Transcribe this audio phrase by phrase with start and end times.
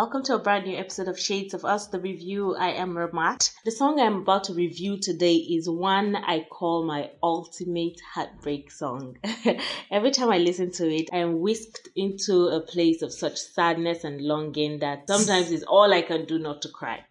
[0.00, 2.56] Welcome to a brand new episode of Shades of Us, the review.
[2.56, 3.52] I am Ramat.
[3.66, 9.18] The song I'm about to review today is one I call my ultimate heartbreak song.
[9.90, 14.02] Every time I listen to it, I am whisked into a place of such sadness
[14.02, 17.04] and longing that sometimes it's all I can do not to cry.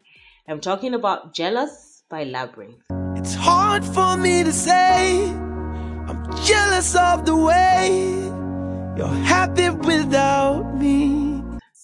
[0.47, 2.81] I'm talking about Jealous by Labrinth.
[3.15, 8.09] It's hard for me to say, I'm jealous of the way
[8.97, 11.28] you're happy without me.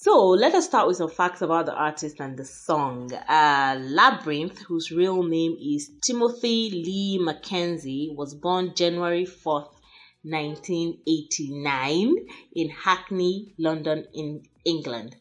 [0.06, 3.12] So let us start with some facts about the artist and the song.
[3.12, 9.74] Uh, Labrinth, whose real name is Timothy Lee Mackenzie, was born January 4th,
[10.22, 12.14] 1989
[12.56, 15.16] in Hackney, London, in England.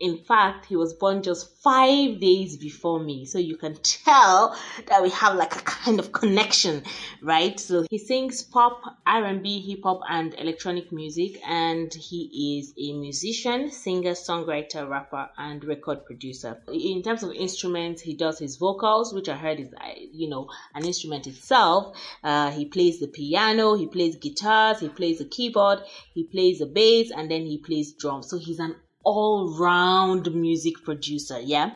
[0.00, 3.24] In fact, he was born just five days before me.
[3.24, 4.56] So you can tell
[4.86, 6.84] that we have like a kind of connection,
[7.20, 7.58] right?
[7.58, 11.40] So he sings pop, R&B, hip hop, and electronic music.
[11.46, 16.62] And he is a musician, singer, songwriter, rapper, and record producer.
[16.72, 19.68] In terms of instruments, he does his vocals, which I heard is,
[20.12, 21.96] you know, an instrument itself.
[22.22, 25.80] Uh, he plays the piano, he plays guitars, he plays the keyboard,
[26.14, 28.28] he plays the bass, and then he plays drums.
[28.28, 28.76] So he's an
[29.08, 31.70] all round music producer, yeah?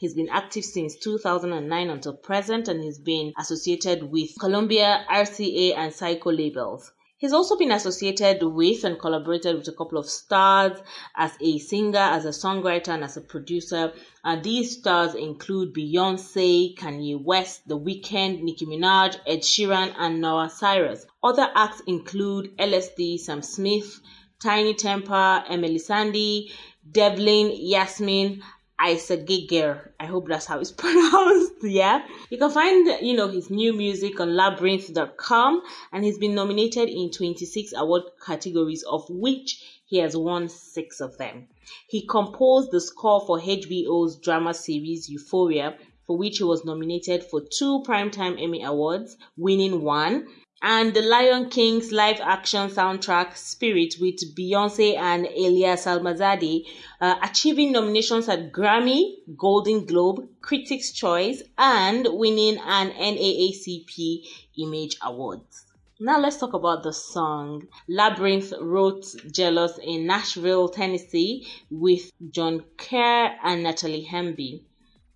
[0.00, 5.92] He's been active since 2009 until present and he's been associated with Columbia, RCA, and
[5.92, 6.90] Syco labels.
[7.18, 10.78] He's also been associated with and collaborated with a couple of stars
[11.14, 13.92] as a singer, as a songwriter, and as a producer.
[14.24, 20.48] And these stars include Beyonce, Kanye West, The Weeknd, Nicki Minaj, Ed Sheeran, and Noah
[20.48, 21.04] Cyrus.
[21.22, 24.00] Other acts include LSD, Sam Smith,
[24.40, 26.48] Tinie Tempah, Emily Sandé,
[26.90, 28.42] Devlin Yasmin
[28.80, 29.90] Giger.
[29.98, 31.54] I hope that's how it's pronounced.
[31.62, 32.06] Yeah.
[32.30, 37.10] You can find, you know, his new music on labrinth.com and he's been nominated in
[37.10, 41.48] 26 award categories of which he has won six of them.
[41.88, 45.76] He composed the score for HBO's drama series Euphoria,
[46.06, 50.28] for which he was nominated for two Primetime Emmy Awards, winning one,
[50.60, 56.64] and the Lion King's live action soundtrack Spirit with Beyonce and Ilya Salmanzadeh
[57.00, 64.26] uh, achieving nominations at Grammy, Golden Globe, Critics' Choice, and winning an NAACP
[64.58, 65.64] Image Awards.
[66.00, 67.66] Now let's talk about the song.
[67.88, 74.62] Labrinth wrote Jealous in Nashville, Tennessee with John Kear and Natalie Hemby.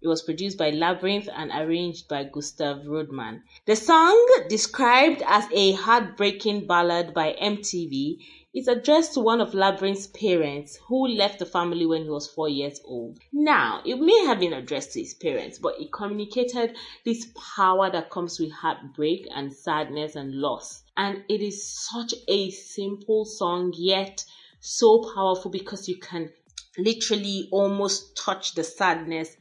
[0.02, 3.44] It was produced by Labrinth and arranged by Gustav Rodman.
[3.66, 4.18] The song,
[4.48, 8.18] described as a heartbreaking ballad by MTV,
[8.52, 12.48] is addressed to one of Labrinth's parents who left the family when he was four
[12.48, 13.20] years old.
[13.32, 18.10] Now, it may have been addressed to his parents, but it communicated this power that
[18.10, 20.82] comes with heartbreak and sadness and loss.
[20.96, 24.24] And it is such a simple song, yet
[24.58, 26.32] so powerful because you can
[26.76, 29.36] literally almost touch the sadness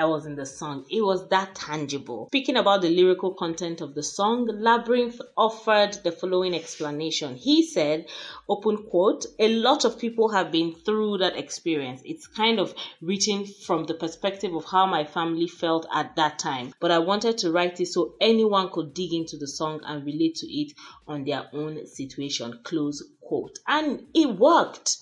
[0.00, 0.86] that was in the song.
[0.88, 2.28] It was that tangible.
[2.28, 7.36] Speaking about the lyrical content of the song, Labrinth offered the following explanation.
[7.36, 8.06] He said,
[8.48, 12.00] open quote, a lot of people have been through that experience.
[12.06, 16.72] It's kind of written from the perspective of how my family felt at that time.
[16.80, 20.36] But I wanted to write it so anyone could dig into the song and relate
[20.36, 20.72] to it
[21.06, 22.58] on their own situation.
[22.64, 23.58] Close quote.
[23.68, 24.96] And it worked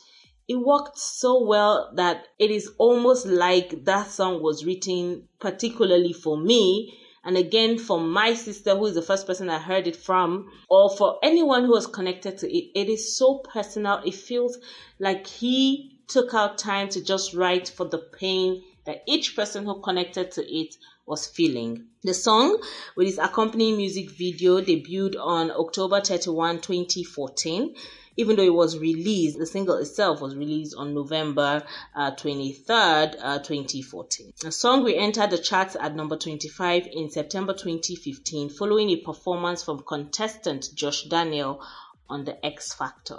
[0.48, 6.38] it worked so well that it is almost like that song was written particularly for
[6.38, 10.50] me and again for my sister who is the first person i heard it from
[10.68, 12.70] or for anyone who was connected to it.
[12.74, 14.00] It is so personal.
[14.04, 14.58] It feels
[14.98, 19.80] like he took out time to just write for the pain that each person who
[19.80, 20.74] connected to it
[21.06, 21.86] was feeling.
[22.02, 22.62] The song,
[22.96, 27.74] with its accompanying music video, debuted on October 31, 2014
[28.18, 31.62] even though it was released, the single itself was released on November
[31.94, 34.32] uh, 23rd, uh, 2014.
[34.42, 39.84] The song re-entered the charts at number 25 in September 2015 following a performance from
[39.86, 41.62] contestant Josh Daniel
[42.08, 43.18] on The X Factor.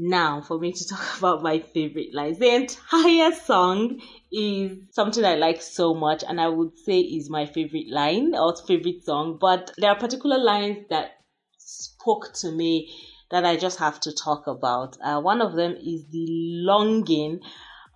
[0.00, 4.00] Now, for me to talk about my favorite lines, the entire song
[4.30, 8.54] is something I like so much, and I would say is my favorite line or
[8.54, 9.38] favorite song.
[9.40, 11.16] But there are particular lines that
[11.56, 12.94] spoke to me
[13.30, 14.96] that I just have to talk about.
[15.02, 17.40] Uh, one of them is the longing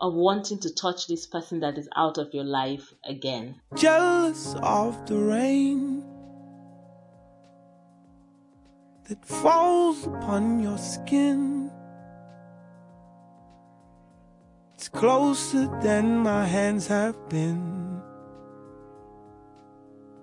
[0.00, 3.60] of wanting to touch this person that is out of your life again.
[3.76, 6.04] Jealous of the rain
[9.08, 11.70] that falls upon your skin.
[14.74, 18.00] It's closer than my hands have been.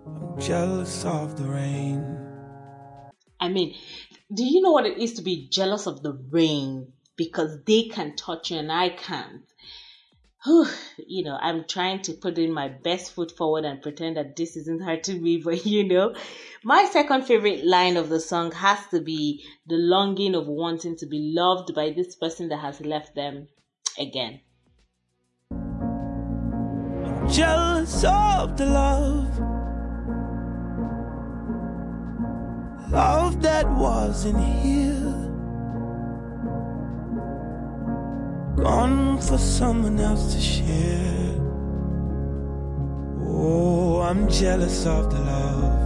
[0.06, 2.17] I'm jealous of the rain.
[3.39, 3.73] I mean,
[4.34, 8.16] do you know what it is to be jealous of the rain because they can
[8.16, 9.44] touch you and I can't?
[11.08, 14.56] you know, I'm trying to put in my best foot forward and pretend that this
[14.56, 16.16] isn't hurting me, but you know,
[16.64, 21.06] my second favorite line of the song has to be the longing of wanting to
[21.06, 23.48] be loved by this person that has left them
[23.98, 24.42] again.
[25.52, 29.40] I'm jealous of the love,
[32.91, 35.15] love that wasn't here.
[38.56, 41.36] Gone for someone else to share.
[43.21, 45.80] Oh, I'm jealous of the love.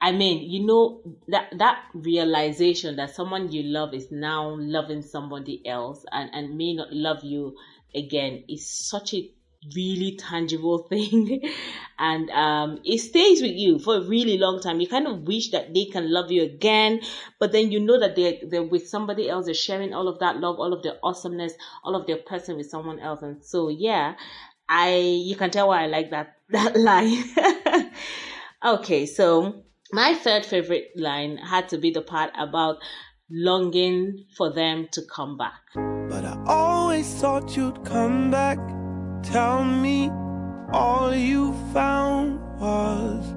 [0.00, 5.60] I mean, you know that that realization that someone you love is now loving somebody
[5.66, 7.56] else and and may not love you
[7.94, 9.30] again is such a
[9.74, 11.40] really tangible thing.
[11.98, 14.80] And um it stays with you for a really long time.
[14.80, 17.00] You kind of wish that they can love you again
[17.38, 19.46] but then you know that they're, they're with somebody else.
[19.46, 21.52] They're sharing all of that love all of their awesomeness
[21.84, 23.22] all of their person with someone else.
[23.22, 24.14] And so yeah
[24.68, 27.24] i you can tell why i like that that line.
[28.64, 29.62] Okay so
[29.92, 32.78] my third favorite line had to be the part about
[33.30, 35.60] longing for them to come back.
[35.74, 38.58] But i always thought you'd come back
[39.22, 40.10] Tell me
[40.72, 43.34] all you found was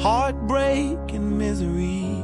[0.00, 2.22] heartbreak and misery.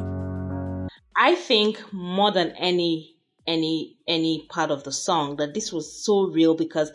[1.16, 3.16] I think more than any
[3.46, 6.92] any any part of the song that this was so real because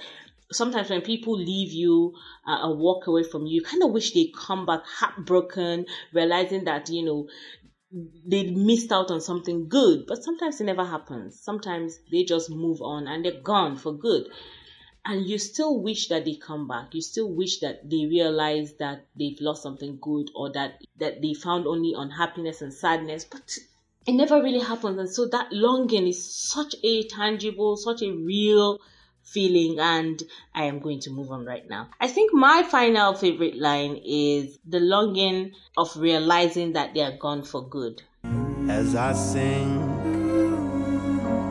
[0.51, 2.13] sometimes when people leave you
[2.47, 6.89] uh, walk away from you, you kind of wish they come back heartbroken, realizing that
[6.89, 7.27] you know
[8.25, 10.05] they missed out on something good.
[10.07, 11.41] But sometimes it never happens.
[11.41, 14.27] Sometimes they just move on and they're gone for good
[15.05, 19.05] and you still wish that they come back you still wish that they realize that
[19.17, 23.57] they've lost something good or that that they found only unhappiness and sadness but
[24.07, 28.79] it never really happens and so that longing is such a tangible such a real
[29.25, 30.21] feeling and
[30.53, 31.89] I am going to move on right now.
[31.99, 37.43] I think my final favorite line is the longing of realizing that they are gone
[37.43, 38.03] for good.
[38.69, 39.81] As I sing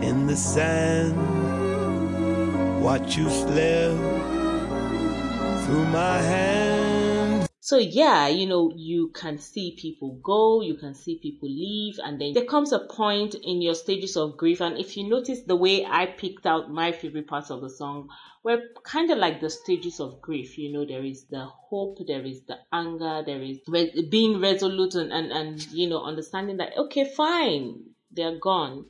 [0.03, 1.44] in the sand
[2.85, 3.97] watch you slip
[5.65, 7.49] through my hands.
[7.61, 12.21] So yeah, you know, you can see people go, you can see people leave, and
[12.21, 14.61] then there comes a point in your stages of grief.
[14.61, 18.11] And if you notice the way I picked out my favorite parts of the song,
[18.45, 20.59] were kind of like the stages of grief.
[20.59, 23.61] You know, there is the hope, there is the anger, there is
[24.11, 27.77] being resolute and, and, and you know, understanding that, okay, fine,
[28.13, 28.85] they're gone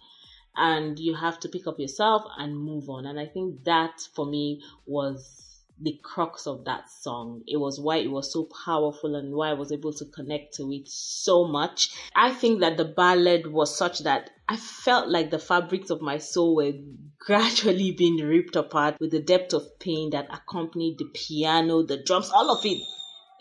[0.56, 3.06] and you have to pick up yourself and move on.
[3.06, 5.44] And I think that for me was
[5.80, 7.42] the crux of that song.
[7.46, 10.70] It was why it was so powerful and why I was able to connect to
[10.72, 11.90] it so much.
[12.14, 16.18] I think that the ballad was such that I felt like the fabrics of my
[16.18, 16.72] soul were
[17.18, 22.30] gradually being ripped apart with the depth of pain that accompanied the piano, the drums,
[22.30, 22.80] all of it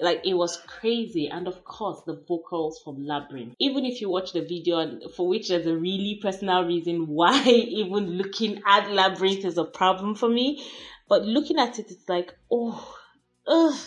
[0.04, 1.30] like it was crazy.
[1.30, 3.56] And of course the vocals from Labrinth.
[3.60, 8.12] Even if you watch the video for which there's a really personal reason why even
[8.18, 10.64] looking at Labrinth is a problem for me.
[11.08, 12.98] But looking at it it's like oh
[13.48, 13.80] ugh,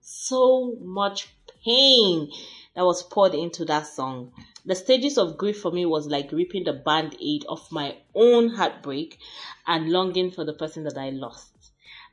[0.00, 1.28] so much
[1.64, 2.30] pain
[2.74, 4.32] that was poured into that song.
[4.64, 9.18] The stages of grief for me was like ripping the band-aid off my own heartbreak
[9.66, 11.55] and longing for the person that i lost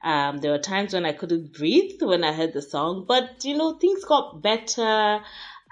[0.03, 3.57] um, there were times when I couldn't breathe when I heard the song, but you
[3.57, 5.21] know, things got better.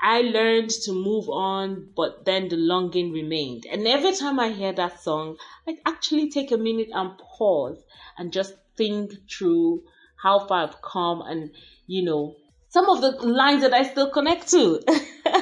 [0.04, 3.66] I learned to move on, but then the longing remained.
[3.72, 7.84] And every time I hear that song, I actually take a minute and pause
[8.18, 9.84] and just think through
[10.22, 11.52] how far I've come and,
[11.86, 12.36] you know,
[12.70, 14.82] some of the lines that I still connect to.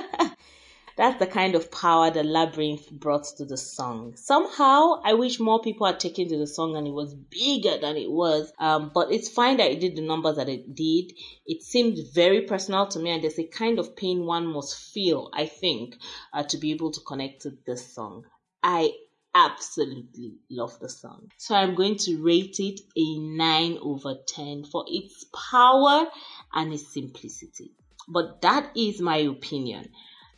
[1.00, 4.18] That's the kind of power the Labrinth brought to the song.
[4.18, 7.96] Somehow, I wish more people had taken to the song and it was bigger than
[7.96, 8.52] it was.
[8.60, 11.14] Um, but it's fine that it did the numbers that it did.
[11.46, 15.30] It seemed very personal to me, and there's a kind of pain one must feel,
[15.34, 15.96] I think,
[16.34, 18.26] uh, to be able to connect to this song.
[18.62, 18.92] I
[19.34, 21.30] absolutely love the song.
[21.38, 26.08] So I'm going to rate it a 9 over 10 for its power
[26.54, 27.72] and its simplicity.
[28.10, 29.92] But that is my opinion.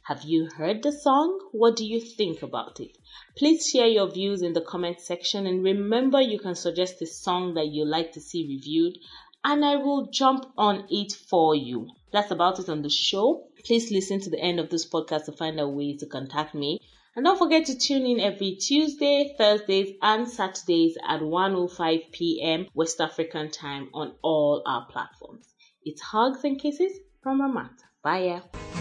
[0.04, 1.40] Have you heard the song?
[1.52, 2.98] What do you think about it?
[3.38, 7.54] Please share your views in the comment section and remember you can suggest a song
[7.54, 8.98] that you like to see reviewed
[9.44, 11.88] and I will jump on it for you.
[12.12, 13.48] That's about it on the show.
[13.64, 16.80] Please listen to the end of this podcast to find out ways to contact me.
[17.16, 22.68] And don't forget to tune in every Tuesday, Thursdays, and Saturdays at 1:05 p.m.
[22.74, 25.46] West African time on all our platforms.
[25.84, 27.78] It's hugs and kisses from Ramat.
[28.02, 28.24] Bye.
[28.24, 28.81] Yeah.